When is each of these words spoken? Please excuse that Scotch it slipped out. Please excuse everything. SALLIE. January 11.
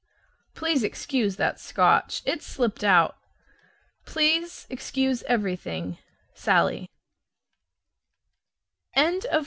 Please 0.55 0.81
excuse 0.81 1.35
that 1.35 1.59
Scotch 1.59 2.23
it 2.25 2.41
slipped 2.41 2.83
out. 2.83 3.17
Please 4.03 4.65
excuse 4.67 5.21
everything. 5.27 5.99
SALLIE. 6.33 6.89
January 8.95 9.19
11. 9.27 9.39